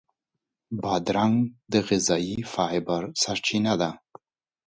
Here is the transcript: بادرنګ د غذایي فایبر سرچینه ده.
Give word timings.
بادرنګ 0.81 1.35
د 1.71 1.73
غذایي 1.87 2.37
فایبر 2.53 3.03
سرچینه 3.21 3.73
ده. 3.81 3.91